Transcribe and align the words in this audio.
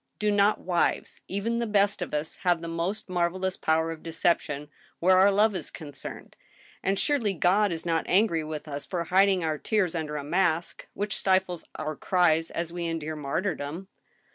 Do 0.17 0.31
not 0.31 0.59
wives, 0.61 1.21
even 1.27 1.59
the 1.59 1.67
best 1.67 2.01
of 2.01 2.11
us, 2.11 2.37
have 2.37 2.63
the 2.63 2.67
most 2.67 3.07
man^elous 3.07 3.61
power 3.61 3.91
of 3.91 4.01
decep 4.01 4.39
tion 4.39 4.69
where 4.99 5.19
our 5.19 5.31
love 5.31 5.53
is 5.53 5.69
concerned, 5.69 6.35
and 6.81 6.97
surely 6.97 7.35
God 7.35 7.71
is 7.71 7.85
not 7.85 8.05
angry 8.09 8.43
with 8.43 8.67
us 8.67 8.83
for 8.83 9.03
hiding 9.03 9.43
our 9.43 9.59
tears 9.59 9.93
under 9.93 10.15
a 10.17 10.23
mask, 10.23 10.87
which 10.95 11.15
stifles 11.15 11.65
our 11.75 11.95
cries 11.95 12.49
as 12.49 12.73
we 12.73 12.87
endure 12.87 13.15
martyrdom 13.15 13.89